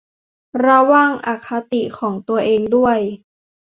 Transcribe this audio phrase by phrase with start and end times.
[0.65, 2.97] ระวังอคติของตัวเองด้วย